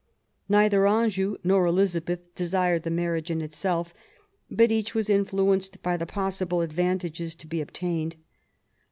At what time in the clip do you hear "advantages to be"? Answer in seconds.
6.61-7.61